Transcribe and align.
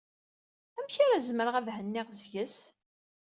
Amek 0.77 0.95
ar 1.05 1.11
zemreɣ 1.27 1.55
ad 1.57 1.67
henniɣ 1.75 2.07
seg-s? 2.21 2.57